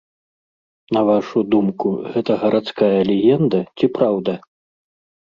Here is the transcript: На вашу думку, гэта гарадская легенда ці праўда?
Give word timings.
На 0.95 1.01
вашу 1.09 1.43
думку, 1.55 1.87
гэта 2.15 2.37
гарадская 2.45 2.89
легенда 3.11 3.59
ці 3.77 3.91
праўда? 3.99 4.33